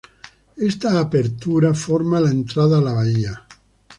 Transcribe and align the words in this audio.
Esta 0.57 0.97
abertura 0.97 1.75
forma 1.75 2.19
la 2.19 2.31
entrada 2.31 2.79
a 2.79 2.81
la 2.81 2.93
bahía. 2.93 3.45